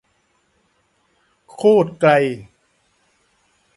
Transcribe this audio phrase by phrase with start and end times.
[1.51, 2.11] โคตรไกล